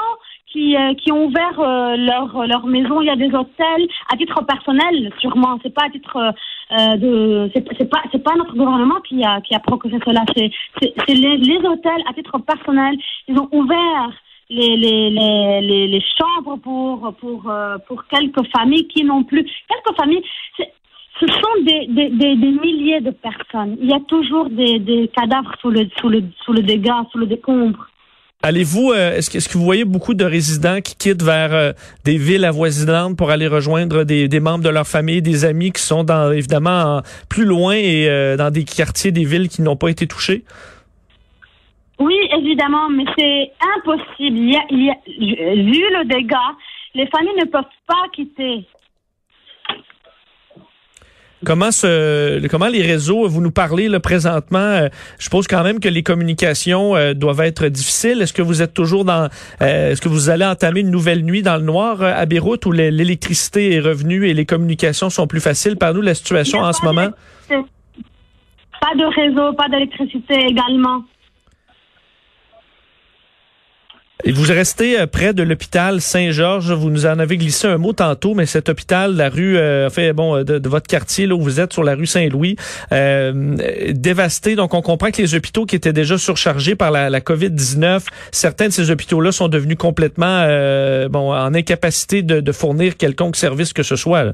qui, 0.51 0.75
euh, 0.75 0.93
qui 0.95 1.11
ont 1.11 1.25
ouvert 1.25 1.59
euh, 1.59 1.95
leur, 1.95 2.45
leur 2.47 2.65
maison. 2.65 3.01
Il 3.01 3.07
y 3.07 3.09
a 3.09 3.15
des 3.15 3.33
hôtels 3.33 3.87
à 4.11 4.17
titre 4.17 4.43
personnel, 4.43 5.11
sûrement. 5.19 5.59
C'est 5.63 5.73
pas 5.73 5.85
à 5.85 5.89
titre 5.89 6.17
euh, 6.17 6.31
de. 6.71 7.49
C'est 7.53 7.89
pas 7.89 8.01
c'est 8.11 8.23
pas 8.23 8.35
notre 8.35 8.55
gouvernement 8.55 9.01
qui 9.01 9.23
a 9.23 9.41
qui 9.41 9.53
a 9.55 9.59
procuré 9.59 9.97
cela. 10.05 10.23
C'est 10.35 10.51
c'est 10.79 11.13
les, 11.13 11.57
hôtels 11.65 12.03
à 12.09 12.13
titre 12.13 12.37
personnel. 12.39 12.95
Ils 13.27 13.37
ont 13.37 13.49
ouvert 13.51 14.11
les, 14.49 14.75
les, 14.75 15.09
les, 15.09 15.87
les, 15.87 16.03
chambres 16.19 16.57
pour, 16.57 17.13
pour, 17.21 17.49
pour 17.87 18.03
quelques 18.07 18.45
familles 18.53 18.85
qui 18.87 19.05
n'ont 19.05 19.23
plus. 19.23 19.45
Quelques 19.45 19.97
familles, 19.97 20.23
ce 21.21 21.27
sont 21.27 21.63
des, 21.63 21.87
des, 21.87 22.09
des, 22.09 22.35
des, 22.35 22.51
milliers 22.51 22.99
de 22.99 23.11
personnes. 23.11 23.77
Il 23.79 23.89
y 23.89 23.93
a 23.93 23.99
toujours 23.99 24.49
des, 24.49 24.79
des 24.79 25.07
cadavres 25.09 25.53
sous 25.61 25.69
le, 25.69 25.87
sous, 25.99 26.09
le, 26.09 26.23
sous 26.43 26.53
le 26.53 26.63
dégât, 26.63 27.05
sous 27.11 27.19
le 27.19 27.27
décombre. 27.27 27.87
Allez-vous, 28.43 28.91
euh, 28.91 29.17
est-ce 29.17 29.29
que, 29.29 29.37
est 29.37 29.47
que 29.47 29.57
vous 29.57 29.63
voyez 29.63 29.85
beaucoup 29.85 30.15
de 30.15 30.25
résidents 30.25 30.81
qui 30.81 30.95
quittent 30.95 31.21
vers 31.21 31.53
euh, 31.53 31.73
des 32.05 32.17
villes 32.17 32.43
avoisinantes 32.43 33.15
pour 33.15 33.29
aller 33.29 33.47
rejoindre 33.47 34.03
des, 34.03 34.39
membres 34.39 34.63
de 34.63 34.69
leur 34.69 34.87
famille, 34.87 35.21
des 35.21 35.45
amis 35.45 35.71
qui 35.71 35.81
sont 35.81 36.03
dans, 36.03 36.31
évidemment 36.31 37.01
plus 37.29 37.45
loin 37.45 37.73
et 37.75 38.09
euh, 38.09 38.37
dans 38.37 38.49
des 38.49 38.63
quartiers 38.63 39.11
des 39.11 39.25
villes 39.25 39.47
qui 39.47 39.61
n'ont 39.61 39.75
pas 39.75 39.89
été 39.89 40.07
touchés? 40.07 40.43
Oui, 41.99 42.15
évidemment, 42.35 42.89
mais 42.89 43.05
c'est 43.15 43.51
impossible. 43.77 44.37
Il 44.37 44.51
y 44.51 44.57
a, 44.57 44.61
il 44.71 44.85
y 44.85 44.89
a, 44.89 45.53
vu 45.53 45.83
le 45.99 46.05
dégât, 46.05 46.37
les 46.95 47.05
familles 47.07 47.37
ne 47.39 47.45
peuvent 47.45 47.61
pas 47.85 48.05
quitter. 48.11 48.65
Comment 51.43 51.71
ce, 51.71 52.45
comment 52.47 52.67
les 52.67 52.83
réseaux, 52.83 53.27
vous 53.27 53.41
nous 53.41 53.51
parlez 53.51 53.87
là, 53.87 53.99
présentement, 53.99 54.59
euh, 54.59 54.89
je 55.17 55.23
suppose 55.23 55.47
quand 55.47 55.63
même 55.63 55.79
que 55.79 55.89
les 55.89 56.03
communications 56.03 56.95
euh, 56.95 57.13
doivent 57.15 57.41
être 57.41 57.67
difficiles. 57.67 58.21
Est-ce 58.21 58.33
que 58.33 58.43
vous 58.43 58.61
êtes 58.61 58.75
toujours 58.75 59.05
dans, 59.05 59.27
euh, 59.61 59.91
est-ce 59.91 60.01
que 60.01 60.09
vous 60.09 60.29
allez 60.29 60.45
entamer 60.45 60.81
une 60.81 60.91
nouvelle 60.91 61.23
nuit 61.23 61.41
dans 61.41 61.57
le 61.57 61.63
noir 61.63 62.03
à 62.03 62.25
Beyrouth 62.27 62.65
où 62.67 62.71
l'électricité 62.71 63.73
est 63.73 63.79
revenue 63.79 64.27
et 64.27 64.35
les 64.35 64.45
communications 64.45 65.09
sont 65.09 65.25
plus 65.25 65.41
faciles? 65.41 65.77
Par 65.77 65.95
nous 65.95 66.01
la 66.01 66.13
situation 66.13 66.59
en 66.59 66.73
ce 66.73 66.85
moment. 66.85 67.09
Pas 67.49 68.95
de 68.95 69.05
réseau, 69.05 69.53
pas 69.53 69.67
d'électricité 69.69 70.45
également. 70.47 71.03
Vous 74.25 74.43
restez 74.43 74.99
euh, 74.99 75.07
près 75.07 75.33
de 75.33 75.41
l'hôpital 75.41 75.99
Saint-Georges. 75.99 76.71
Vous 76.71 76.89
nous 76.89 77.05
en 77.05 77.17
avez 77.17 77.37
glissé 77.37 77.67
un 77.67 77.77
mot 77.77 77.93
tantôt, 77.93 78.35
mais 78.35 78.45
cet 78.45 78.69
hôpital, 78.69 79.15
la 79.15 79.29
rue, 79.29 79.57
euh, 79.57 79.89
fait 79.89 80.13
bon, 80.13 80.37
euh, 80.37 80.43
de, 80.43 80.69
votre 80.69 80.87
quartier 80.87 81.25
là 81.25 81.35
où 81.35 81.41
vous 81.41 81.59
êtes 81.59 81.73
sur 81.73 81.83
la 81.83 81.95
rue 81.95 82.05
Saint-Louis, 82.05 82.55
euh, 82.91 83.55
dévasté. 83.89 84.55
Donc, 84.55 84.73
on 84.73 84.81
comprend 84.81 85.09
que 85.11 85.21
les 85.21 85.33
hôpitaux 85.33 85.65
qui 85.65 85.75
étaient 85.75 85.93
déjà 85.93 86.17
surchargés 86.17 86.75
par 86.75 86.91
la, 86.91 87.09
la 87.09 87.19
COVID-19, 87.19 88.01
certains 88.31 88.67
de 88.67 88.73
ces 88.73 88.91
hôpitaux-là 88.91 89.31
sont 89.31 89.47
devenus 89.47 89.77
complètement, 89.77 90.45
bon, 91.09 91.33
en 91.33 91.53
incapacité 91.53 92.21
de, 92.21 92.51
fournir 92.51 92.97
quelconque 92.97 93.37
service 93.37 93.73
que 93.73 93.83
ce 93.83 93.95
soit. 93.95 94.33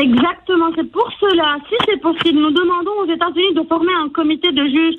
Exactement, 0.00 0.70
c'est 0.76 0.90
pour 0.90 1.10
cela, 1.20 1.58
si 1.68 1.74
c'est 1.84 2.00
possible, 2.00 2.40
nous 2.40 2.52
demandons 2.52 3.02
aux 3.02 3.06
États-Unis 3.06 3.52
de 3.52 3.64
former 3.68 3.92
un 3.92 4.08
comité 4.08 4.50
de 4.50 4.64
juges 4.64 4.96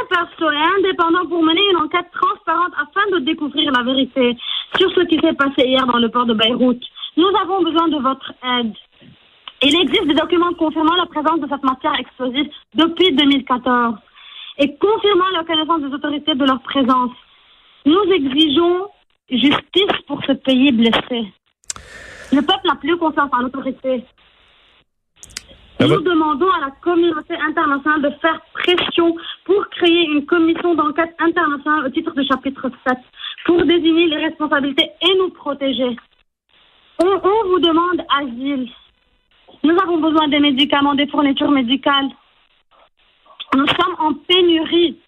impartiaux 0.00 0.48
et 0.52 0.78
indépendants 0.78 1.26
pour 1.26 1.42
mener 1.42 1.60
une 1.72 1.78
enquête 1.78 2.06
transparente 2.12 2.72
afin 2.78 3.18
de 3.18 3.24
découvrir 3.24 3.72
la 3.72 3.82
vérité 3.82 4.36
sur 4.78 4.88
ce 4.92 5.00
qui 5.06 5.18
s'est 5.18 5.32
passé 5.32 5.66
hier 5.66 5.84
dans 5.88 5.98
le 5.98 6.08
port 6.08 6.26
de 6.26 6.34
Beyrouth. 6.34 6.80
Nous 7.16 7.32
avons 7.42 7.64
besoin 7.64 7.88
de 7.88 7.98
votre 7.98 8.32
aide. 8.60 8.74
Il 9.62 9.74
existe 9.80 10.06
des 10.06 10.14
documents 10.14 10.54
confirmant 10.54 10.94
la 10.94 11.06
présence 11.06 11.40
de 11.40 11.48
cette 11.50 11.64
matière 11.64 11.98
explosive 11.98 12.48
depuis 12.74 13.12
2014 13.12 13.96
et 14.58 14.76
confirmant 14.76 15.30
la 15.32 15.42
connaissance 15.42 15.80
des 15.80 15.94
autorités 15.94 16.34
de 16.36 16.44
leur 16.44 16.60
présence. 16.62 17.10
Nous 17.86 18.02
exigeons 18.12 18.86
justice 19.28 19.98
pour 20.06 20.22
ce 20.24 20.32
pays 20.32 20.70
blessé. 20.70 21.26
Le 22.32 22.40
peuple 22.40 22.66
n'a 22.66 22.76
plus 22.76 22.96
confiance 22.98 23.30
en 23.32 23.42
l'autorité. 23.42 24.04
Nous 25.88 26.00
demandons 26.00 26.50
à 26.50 26.60
la 26.60 26.70
communauté 26.82 27.34
internationale 27.34 28.02
de 28.02 28.10
faire 28.20 28.40
pression 28.54 29.14
pour 29.44 29.68
créer 29.68 30.06
une 30.06 30.24
commission 30.24 30.74
d'enquête 30.74 31.14
internationale 31.18 31.86
au 31.86 31.90
titre 31.90 32.12
du 32.14 32.26
chapitre 32.26 32.70
7 32.86 32.98
pour 33.44 33.64
désigner 33.64 34.06
les 34.06 34.24
responsabilités 34.26 34.90
et 35.02 35.18
nous 35.18 35.30
protéger. 35.30 35.96
On, 37.02 37.06
on 37.06 37.48
vous 37.48 37.58
demande 37.58 38.02
asile. 38.18 38.70
Nous 39.62 39.76
avons 39.78 39.98
besoin 39.98 40.28
des 40.28 40.40
médicaments, 40.40 40.94
des 40.94 41.06
fournitures 41.06 41.50
médicales. 41.50 42.08
Nous 43.54 43.66
sommes 43.66 43.96
en 43.98 44.14
pénurie. 44.14 44.98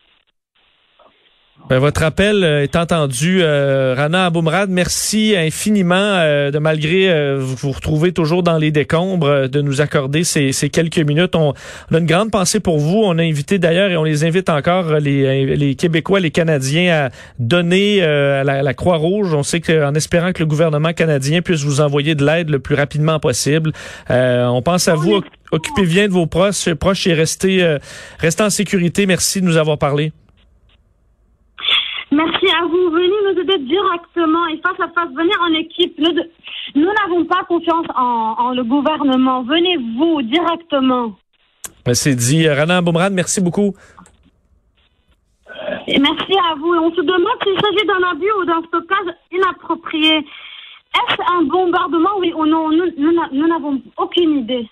Ben, 1.68 1.80
votre 1.80 2.04
appel 2.04 2.44
euh, 2.44 2.62
est 2.62 2.76
entendu. 2.76 3.40
Euh, 3.42 3.92
Rana 3.96 4.26
Aboumrad, 4.26 4.70
merci 4.70 5.34
infiniment 5.36 5.96
euh, 5.96 6.52
de 6.52 6.60
malgré 6.60 7.36
vous 7.38 7.56
vous 7.56 7.72
retrouvez 7.72 8.12
toujours 8.12 8.44
dans 8.44 8.56
les 8.56 8.70
décombres, 8.70 9.48
de 9.48 9.60
nous 9.62 9.80
accorder 9.80 10.22
ces, 10.22 10.52
quelques 10.70 10.98
minutes. 10.98 11.34
On, 11.34 11.54
a 11.92 11.98
une 11.98 12.06
grande 12.06 12.30
pensée 12.30 12.60
pour 12.60 12.78
vous. 12.78 13.02
On 13.02 13.18
a 13.18 13.22
invité 13.22 13.58
d'ailleurs 13.58 13.90
et 13.90 13.96
on 13.96 14.04
les 14.04 14.24
invite 14.24 14.48
encore 14.48 14.92
les, 15.00 15.56
les 15.56 15.74
Québécois, 15.74 16.20
les 16.20 16.30
Canadiens 16.30 17.06
à 17.06 17.08
donner 17.40 18.00
à 18.00 18.44
la, 18.44 18.74
Croix-Rouge. 18.74 19.34
On 19.34 19.42
sait 19.42 19.60
qu'en 19.60 19.94
espérant 19.94 20.32
que 20.32 20.40
le 20.40 20.46
gouvernement 20.46 20.92
canadien 20.92 21.42
puisse 21.42 21.64
vous 21.64 21.80
envoyer 21.80 22.14
de 22.14 22.24
l'aide 22.24 22.48
le 22.48 22.60
plus 22.60 22.76
rapidement 22.76 23.18
possible. 23.18 23.72
on 24.08 24.62
pense 24.62 24.86
à 24.86 24.94
vous. 24.94 25.20
Occupez 25.50 25.86
bien 25.86 26.06
de 26.06 26.12
vos 26.12 26.26
proches, 26.26 26.72
proches 26.74 27.08
et 27.08 27.14
restez, 27.14 27.76
restez 28.20 28.42
en 28.44 28.50
sécurité. 28.50 29.06
Merci 29.06 29.40
de 29.40 29.46
nous 29.46 29.56
avoir 29.56 29.78
parlé. 29.78 30.12
Merci 32.12 32.46
à 32.48 32.64
vous. 32.66 32.90
Venez 32.90 33.08
nous 33.08 33.40
aider 33.40 33.52
directement 33.66 34.46
et 34.48 34.58
face 34.58 34.80
à 34.80 34.88
face. 34.88 35.10
Venez 35.14 35.36
en 35.40 35.52
équipe. 35.54 35.98
Nous 36.74 36.86
n'avons 37.00 37.24
pas 37.24 37.44
confiance 37.44 37.86
en, 37.94 38.52
le 38.52 38.64
gouvernement. 38.64 39.42
Venez 39.42 39.76
vous 39.98 40.22
directement. 40.22 41.16
Ben, 41.84 41.94
c'est 41.94 42.14
dit. 42.14 42.48
Rana 42.48 42.82
Boumrad, 42.82 43.12
merci 43.12 43.40
beaucoup. 43.40 43.74
merci 45.86 46.34
à 46.50 46.54
vous. 46.56 46.74
On 46.74 46.90
se 46.92 47.00
demande 47.00 47.38
s'il 47.42 47.60
s'agit 47.60 47.86
d'un 47.86 48.08
abus 48.10 48.32
ou 48.40 48.44
d'un 48.44 48.62
stockage 48.68 49.14
inapproprié. 49.32 50.16
Est-ce 50.18 51.20
un 51.30 51.42
bombardement, 51.42 52.18
oui 52.18 52.32
ou 52.34 52.46
non? 52.46 52.70
Nous 52.70 53.48
n'avons 53.48 53.80
aucune 53.98 54.38
idée. 54.38 54.66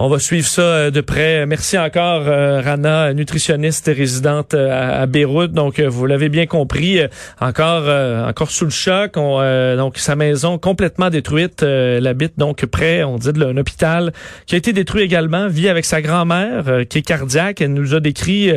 On 0.00 0.08
va 0.08 0.20
suivre 0.20 0.46
ça 0.46 0.62
euh, 0.62 0.90
de 0.92 1.00
près. 1.00 1.44
Merci 1.44 1.76
encore, 1.76 2.22
euh, 2.28 2.60
Rana, 2.60 3.12
nutritionniste 3.14 3.90
résidente 3.92 4.54
euh, 4.54 5.02
à, 5.02 5.06
Beyrouth. 5.06 5.50
Donc, 5.50 5.80
vous 5.80 6.06
l'avez 6.06 6.28
bien 6.28 6.46
compris, 6.46 7.00
encore, 7.40 7.88
encore 8.28 8.52
sous 8.52 8.64
le 8.64 8.70
choc. 8.70 9.14
donc, 9.14 9.98
sa 9.98 10.14
maison 10.14 10.56
complètement 10.56 11.10
détruite. 11.10 11.62
elle 11.62 12.06
habite 12.06 12.38
donc 12.38 12.64
près, 12.66 13.02
on 13.02 13.16
dit, 13.16 13.32
d'un 13.32 13.56
hôpital 13.56 14.12
qui 14.46 14.54
a 14.54 14.58
été 14.58 14.72
détruit 14.72 15.02
également. 15.02 15.48
Vit 15.48 15.68
avec 15.68 15.84
sa 15.84 16.00
grand-mère 16.00 16.84
qui 16.88 16.98
est 16.98 17.02
cardiaque. 17.02 17.60
Elle 17.60 17.72
nous 17.72 17.94
a 17.94 18.00
décrit 18.00 18.52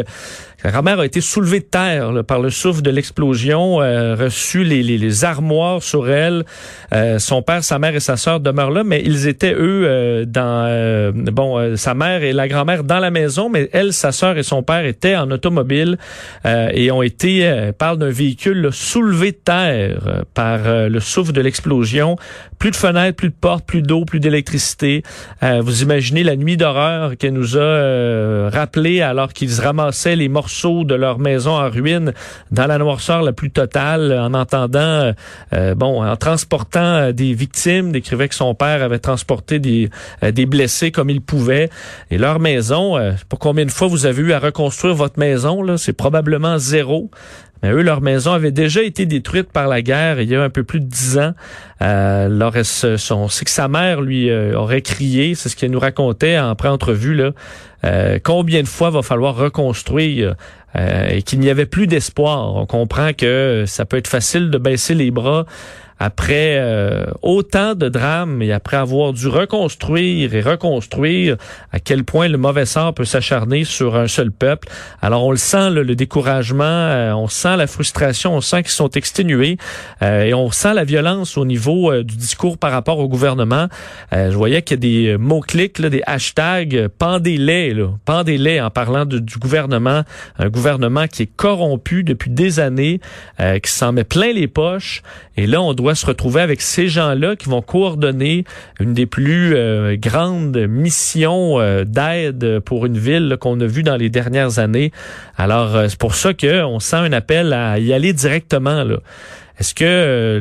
grand-mère 0.69 0.99
a 0.99 1.05
été 1.05 1.21
soulevée 1.21 1.59
de 1.59 1.65
terre 1.65 2.23
par 2.23 2.39
le 2.39 2.51
souffle 2.51 2.83
de 2.83 2.91
l'explosion, 2.91 3.81
euh, 3.81 4.15
reçu 4.15 4.63
les, 4.63 4.83
les, 4.83 4.99
les, 4.99 5.25
armoires 5.25 5.81
sur 5.81 6.07
elle. 6.07 6.45
Euh, 6.93 7.17
son 7.17 7.41
père, 7.41 7.63
sa 7.63 7.79
mère 7.79 7.95
et 7.95 7.99
sa 7.99 8.15
sœur 8.15 8.39
demeurent 8.39 8.69
là, 8.69 8.83
mais 8.83 9.01
ils 9.03 9.27
étaient 9.27 9.53
eux 9.53 9.85
euh, 9.85 10.25
dans 10.25 10.65
euh, 10.67 11.11
bon 11.13 11.75
sa 11.77 11.95
mère 11.95 12.21
et 12.21 12.31
la 12.31 12.47
grand-mère 12.47 12.83
dans 12.83 12.99
la 12.99 13.09
maison, 13.09 13.49
mais 13.49 13.69
elle, 13.73 13.91
sa 13.91 14.11
sœur 14.11 14.37
et 14.37 14.43
son 14.43 14.61
père 14.61 14.85
étaient 14.85 15.15
en 15.15 15.31
automobile 15.31 15.97
et 16.45 16.91
ont 16.91 17.01
été 17.01 17.71
parle 17.77 17.97
d'un 17.97 18.09
véhicule 18.09 18.69
soulevé 18.71 19.31
de 19.31 19.37
terre 19.37 20.23
par 20.33 20.59
le 20.65 20.99
souffle 20.99 21.31
de 21.31 21.41
l'explosion. 21.41 22.17
Plus 22.59 22.71
de 22.71 22.75
fenêtres, 22.75 23.15
plus 23.15 23.29
de 23.29 23.35
portes, 23.39 23.65
plus 23.65 23.81
d'eau, 23.81 24.05
plus 24.05 24.19
d'électricité. 24.19 25.03
vous 25.41 25.81
imaginez 25.81 26.23
la 26.23 26.35
nuit 26.35 26.57
d'horreur 26.57 27.17
qu'elle 27.17 27.33
nous 27.33 27.57
a 27.57 28.49
rappelé 28.49 29.01
alors 29.01 29.33
qu'ils 29.33 29.59
ramassaient 29.59 30.15
les 30.15 30.29
morceaux 30.29 30.50
de 30.51 30.95
leur 30.95 31.19
maison 31.19 31.51
en 31.51 31.69
ruine 31.69 32.13
dans 32.51 32.67
la 32.67 32.77
noirceur 32.77 33.21
la 33.21 33.33
plus 33.33 33.51
totale 33.51 34.13
en 34.13 34.33
entendant, 34.33 35.13
euh, 35.53 35.75
bon, 35.75 36.03
en 36.03 36.15
transportant 36.17 36.79
euh, 36.79 37.11
des 37.11 37.33
victimes, 37.33 37.91
décrivait 37.91 38.27
que 38.27 38.35
son 38.35 38.53
père 38.53 38.83
avait 38.83 38.99
transporté 38.99 39.59
des, 39.59 39.89
euh, 40.23 40.31
des 40.31 40.45
blessés 40.45 40.91
comme 40.91 41.09
il 41.09 41.21
pouvait. 41.21 41.69
Et 42.09 42.17
leur 42.17 42.39
maison, 42.39 42.97
pour 43.29 43.39
combien 43.39 43.65
de 43.65 43.71
fois 43.71 43.87
vous 43.87 44.05
avez 44.05 44.21
eu 44.21 44.33
à 44.33 44.39
reconstruire 44.39 44.93
votre 44.93 45.19
maison, 45.19 45.63
là, 45.63 45.77
c'est 45.77 45.93
probablement 45.93 46.57
zéro. 46.57 47.09
Mais 47.63 47.71
eux, 47.71 47.83
leur 47.83 48.01
maison 48.01 48.31
avait 48.31 48.51
déjà 48.51 48.81
été 48.81 49.05
détruite 49.05 49.51
par 49.51 49.67
la 49.67 49.83
guerre 49.83 50.19
il 50.19 50.29
y 50.29 50.35
a 50.35 50.41
un 50.41 50.49
peu 50.49 50.63
plus 50.63 50.79
de 50.79 50.85
dix 50.85 51.19
ans. 51.19 51.33
Euh, 51.83 52.63
son, 52.63 53.27
c'est 53.27 53.45
que 53.45 53.51
sa 53.51 53.67
mère 53.67 54.01
lui 54.01 54.31
aurait 54.53 54.81
crié, 54.81 55.35
c'est 55.35 55.49
ce 55.49 55.55
qu'elle 55.55 55.71
nous 55.71 55.79
racontait 55.79 56.39
en 56.39 56.55
pré-entrevue 56.55 57.13
là. 57.13 57.31
Euh, 57.83 58.19
combien 58.23 58.61
de 58.61 58.67
fois 58.67 58.89
va 58.89 59.01
falloir 59.01 59.35
reconstruire 59.35 60.35
euh, 60.75 61.07
et 61.09 61.21
qu'il 61.23 61.39
n'y 61.39 61.49
avait 61.49 61.65
plus 61.65 61.87
d'espoir? 61.87 62.55
On 62.55 62.65
comprend 62.65 63.13
que 63.13 63.65
ça 63.67 63.85
peut 63.85 63.97
être 63.97 64.07
facile 64.07 64.49
de 64.49 64.57
baisser 64.57 64.93
les 64.93 65.11
bras 65.11 65.45
après 66.01 66.57
euh, 66.57 67.05
autant 67.21 67.75
de 67.75 67.87
drames 67.87 68.41
et 68.41 68.51
après 68.51 68.77
avoir 68.77 69.13
dû 69.13 69.27
reconstruire 69.27 70.33
et 70.33 70.41
reconstruire, 70.41 71.37
à 71.71 71.79
quel 71.79 72.05
point 72.05 72.27
le 72.27 72.39
mauvais 72.39 72.65
sort 72.65 72.95
peut 72.95 73.05
s'acharner 73.05 73.65
sur 73.65 73.95
un 73.95 74.07
seul 74.07 74.31
peuple. 74.31 74.67
Alors 75.03 75.23
on 75.23 75.29
le 75.29 75.37
sent, 75.37 75.69
le, 75.69 75.95
découragement, 75.95 76.63
euh, 76.63 77.13
on 77.13 77.27
sent 77.27 77.55
la 77.55 77.67
frustration, 77.67 78.33
on 78.33 78.41
sent 78.41 78.63
qu'ils 78.63 78.71
sont 78.71 78.89
exténués 78.89 79.57
euh, 80.01 80.23
et 80.23 80.33
on 80.33 80.49
sent 80.49 80.73
la 80.73 80.85
violence 80.85 81.37
au 81.37 81.45
niveau 81.45 81.93
du 82.01 82.17
discours 82.17 82.57
par 82.57 82.71
rapport 82.71 82.97
au 82.97 83.07
gouvernement. 83.07 83.67
je 84.11 84.35
voyais 84.35 84.63
qu'il 84.63 84.83
y 84.83 85.07
a 85.07 85.11
des 85.11 85.17
mots-clics, 85.17 85.79
des 85.79 86.01
hashtags, 86.07 86.87
pendez-les, 86.97 87.75
pendez-les 88.05 88.59
en 88.59 88.71
parlant 88.71 89.05
du 89.05 89.37
gouvernement, 89.37 90.01
un 90.39 90.49
gouvernement 90.49 91.05
qui 91.05 91.23
est 91.23 91.35
corrompu 91.35 92.03
depuis 92.03 92.31
des 92.31 92.59
années, 92.59 92.99
qui 93.37 93.71
s'en 93.71 93.91
met 93.91 94.03
plein 94.03 94.33
les 94.33 94.47
poches. 94.47 95.03
Et 95.37 95.47
là, 95.47 95.61
on 95.61 95.73
doit 95.73 95.90
se 95.95 96.05
retrouver 96.05 96.41
avec 96.41 96.61
ces 96.61 96.87
gens-là 96.87 97.35
qui 97.35 97.49
vont 97.49 97.61
coordonner 97.61 98.45
une 98.79 98.93
des 98.93 99.05
plus 99.05 99.55
euh, 99.55 99.95
grandes 99.97 100.57
missions 100.57 101.59
euh, 101.59 101.83
d'aide 101.83 102.59
pour 102.59 102.85
une 102.85 102.97
ville 102.97 103.37
qu'on 103.39 103.59
a 103.59 103.65
vu 103.65 103.83
dans 103.83 103.97
les 103.97 104.09
dernières 104.09 104.59
années. 104.59 104.91
Alors, 105.37 105.75
euh, 105.75 105.87
c'est 105.87 105.99
pour 105.99 106.15
ça 106.15 106.33
qu'on 106.33 106.79
sent 106.79 106.97
un 106.97 107.13
appel 107.13 107.53
à 107.53 107.79
y 107.79 107.93
aller 107.93 108.13
directement. 108.13 108.83
Là. 108.83 108.97
Est-ce 109.61 109.75
que 109.75 110.39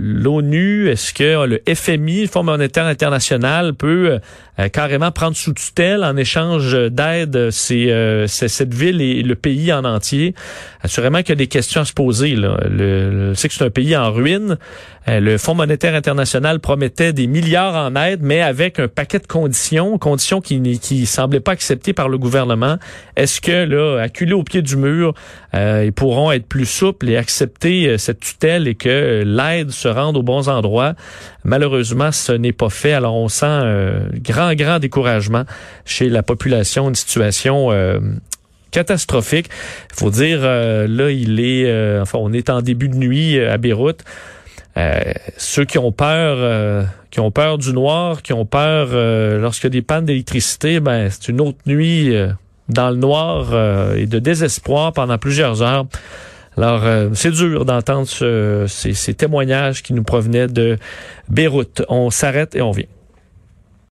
l'ONU, 0.00 0.88
est-ce 0.88 1.12
que 1.12 1.44
le 1.44 1.60
FMI, 1.68 2.22
le 2.22 2.28
Fonds 2.28 2.42
monétaire 2.42 2.86
international, 2.86 3.74
peut 3.74 4.20
euh, 4.58 4.68
carrément 4.70 5.10
prendre 5.10 5.36
sous 5.36 5.52
tutelle 5.52 6.02
en 6.02 6.16
échange 6.16 6.72
d'aide 6.90 7.50
c'est 7.50 8.26
cette 8.26 8.72
ville 8.72 9.02
et 9.02 9.22
le 9.22 9.34
pays 9.34 9.70
en 9.70 9.84
entier? 9.84 10.34
Assurément 10.80 11.18
qu'il 11.18 11.28
y 11.28 11.32
a 11.32 11.36
des 11.36 11.46
questions 11.46 11.82
à 11.82 11.84
se 11.84 11.92
poser. 11.92 12.36
Là. 12.36 12.56
Le, 12.70 13.34
que 13.34 13.52
c'est 13.52 13.64
un 13.64 13.68
pays 13.68 13.94
en 13.94 14.10
ruine. 14.10 14.56
Euh, 15.08 15.20
le 15.20 15.36
Fonds 15.36 15.54
monétaire 15.54 15.94
international 15.94 16.58
promettait 16.58 17.12
des 17.12 17.26
milliards 17.26 17.74
en 17.74 17.94
aide, 17.96 18.20
mais 18.22 18.40
avec 18.40 18.78
un 18.78 18.88
paquet 18.88 19.18
de 19.18 19.26
conditions, 19.26 19.98
conditions 19.98 20.40
qui 20.40 20.78
qui 20.78 21.04
semblaient 21.04 21.40
pas 21.40 21.52
acceptées 21.52 21.92
par 21.92 22.08
le 22.08 22.16
gouvernement. 22.16 22.78
Est-ce 23.16 23.42
que 23.42 23.64
là, 23.64 24.00
acculés 24.00 24.32
au 24.32 24.42
pied 24.42 24.62
du 24.62 24.76
mur, 24.76 25.12
euh, 25.54 25.84
ils 25.84 25.92
pourront 25.92 26.32
être 26.32 26.46
plus 26.46 26.66
souples 26.66 27.10
et 27.10 27.16
accepter 27.16 27.98
cette 27.98 28.20
tutelle 28.20 28.37
et 28.44 28.74
que 28.74 29.22
l'aide 29.24 29.70
se 29.70 29.88
rende 29.88 30.16
aux 30.16 30.22
bons 30.22 30.48
endroits. 30.48 30.94
Malheureusement, 31.44 32.12
ce 32.12 32.32
n'est 32.32 32.52
pas 32.52 32.70
fait. 32.70 32.92
Alors, 32.92 33.16
on 33.16 33.28
sent 33.28 33.46
un 33.46 34.08
grand, 34.12 34.54
grand 34.54 34.78
découragement 34.78 35.44
chez 35.84 36.08
la 36.08 36.22
population, 36.22 36.88
une 36.88 36.94
situation 36.94 37.72
euh, 37.72 37.98
catastrophique. 38.70 39.48
Il 39.90 39.96
faut 39.96 40.10
dire, 40.10 40.40
euh, 40.42 40.86
là, 40.88 41.10
il 41.10 41.40
est, 41.40 41.66
euh, 41.66 42.02
enfin, 42.02 42.18
on 42.20 42.32
est 42.32 42.50
en 42.50 42.62
début 42.62 42.88
de 42.88 42.96
nuit 42.96 43.40
à 43.40 43.58
Beyrouth. 43.58 44.04
ceux 45.36 45.64
qui 45.64 45.78
ont 45.78 45.90
peur, 45.90 46.86
qui 47.10 47.18
ont 47.18 47.32
peur 47.32 47.58
du 47.58 47.72
noir, 47.72 48.22
qui 48.22 48.32
ont 48.32 48.46
peur 48.46 48.90
lorsqu'il 49.40 49.64
y 49.64 49.72
a 49.72 49.76
des 49.80 49.82
pannes 49.82 50.04
d'électricité, 50.04 50.78
ben 50.78 51.10
c'est 51.10 51.28
une 51.28 51.40
autre 51.40 51.58
nuit 51.66 52.14
dans 52.68 52.90
le 52.90 52.96
noir 52.96 53.96
et 53.96 54.06
de 54.06 54.20
désespoir 54.20 54.92
pendant 54.92 55.18
plusieurs 55.18 55.62
heures. 55.62 55.86
Alors, 56.58 56.82
c'est 57.14 57.30
dur 57.30 57.64
d'entendre 57.64 58.08
ces 58.66 59.14
témoignages 59.14 59.84
qui 59.84 59.92
nous 59.92 60.02
provenaient 60.02 60.48
de 60.48 60.76
Beyrouth. 61.28 61.82
On 61.88 62.10
s'arrête 62.10 62.56
et 62.56 62.62
on 62.62 62.72
vient. 62.72 62.86